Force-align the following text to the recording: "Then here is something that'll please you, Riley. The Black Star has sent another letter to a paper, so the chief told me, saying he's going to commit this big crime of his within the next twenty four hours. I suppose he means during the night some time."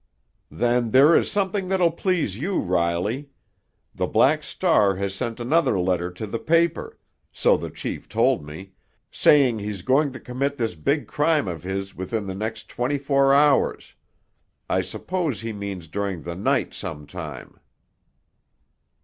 "Then 0.49 0.91
here 0.91 1.13
is 1.15 1.29
something 1.29 1.67
that'll 1.67 1.91
please 1.91 2.35
you, 2.35 2.57
Riley. 2.57 3.29
The 3.93 4.07
Black 4.07 4.41
Star 4.41 4.95
has 4.95 5.13
sent 5.13 5.39
another 5.39 5.79
letter 5.79 6.09
to 6.09 6.23
a 6.23 6.39
paper, 6.39 6.97
so 7.31 7.55
the 7.55 7.69
chief 7.69 8.09
told 8.09 8.43
me, 8.43 8.71
saying 9.11 9.59
he's 9.59 9.83
going 9.83 10.11
to 10.13 10.19
commit 10.19 10.57
this 10.57 10.73
big 10.73 11.05
crime 11.05 11.47
of 11.47 11.61
his 11.61 11.93
within 11.93 12.25
the 12.25 12.33
next 12.33 12.67
twenty 12.67 12.97
four 12.97 13.31
hours. 13.31 13.93
I 14.67 14.81
suppose 14.81 15.39
he 15.41 15.53
means 15.53 15.87
during 15.87 16.23
the 16.23 16.35
night 16.35 16.73
some 16.73 17.05
time." 17.05 17.59